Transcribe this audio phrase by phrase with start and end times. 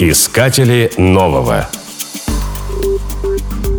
[0.00, 1.68] Искатели нового.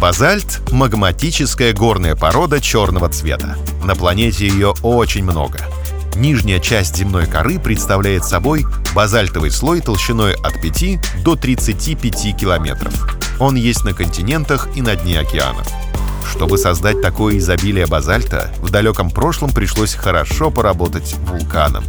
[0.01, 3.56] Базальт– магматическая горная порода черного цвета.
[3.85, 5.59] На планете ее очень много.
[6.16, 13.17] Нижняя часть земной коры представляет собой базальтовый слой толщиной от 5 до 35 километров.
[13.39, 15.70] Он есть на континентах и на дне океанов.
[16.29, 21.86] Чтобы создать такое изобилие базальта, в далеком прошлом пришлось хорошо поработать вулканом.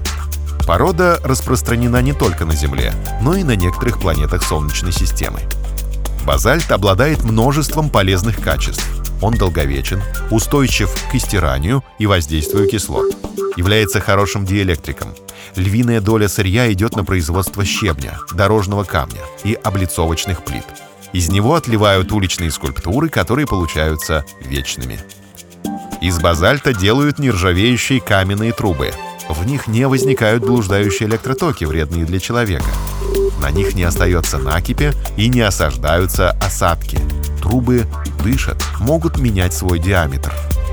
[0.70, 5.40] Порода распространена не только на Земле, но и на некоторых планетах Солнечной системы.
[6.24, 8.86] Базальт обладает множеством полезных качеств.
[9.20, 13.12] Он долговечен, устойчив к истиранию и воздействию кислот.
[13.56, 15.08] Является хорошим диэлектриком.
[15.56, 20.66] Львиная доля сырья идет на производство щебня, дорожного камня и облицовочных плит.
[21.12, 25.00] Из него отливают уличные скульптуры, которые получаются вечными.
[26.00, 28.92] Из базальта делают нержавеющие каменные трубы.
[29.32, 32.66] В них не возникают блуждающие электротоки, вредные для человека.
[33.40, 36.98] На них не остается накипи и не осаждаются осадки.
[37.40, 37.86] Трубы
[38.22, 40.32] дышат, могут менять свой диаметр.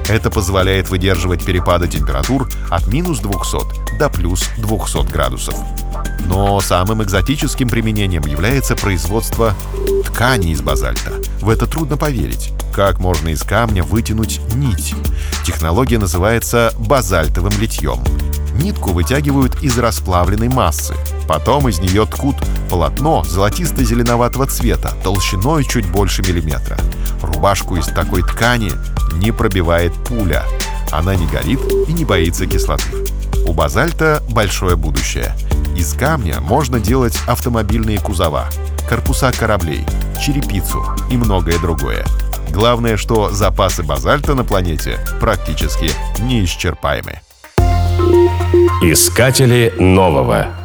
[0.09, 5.55] Это позволяет выдерживать перепады температур от минус 200 до плюс 200 градусов.
[6.25, 9.53] Но самым экзотическим применением является производство
[10.05, 11.13] ткани из базальта.
[11.41, 12.51] В это трудно поверить.
[12.73, 14.93] Как можно из камня вытянуть нить?
[15.45, 17.99] Технология называется базальтовым литьем.
[18.57, 20.95] Нитку вытягивают из расплавленной массы.
[21.27, 22.35] Потом из нее ткут
[22.69, 26.77] полотно золотисто-зеленоватого цвета, толщиной чуть больше миллиметра.
[27.21, 28.71] Рубашку из такой ткани
[29.13, 30.43] не пробивает пуля.
[30.91, 32.89] Она не горит и не боится кислоты.
[33.45, 35.35] У базальта большое будущее.
[35.75, 38.49] Из камня можно делать автомобильные кузова,
[38.89, 39.85] корпуса кораблей,
[40.19, 42.05] черепицу и многое другое.
[42.51, 47.21] Главное, что запасы базальта на планете практически неисчерпаемы.
[48.81, 50.56] Искатели нового.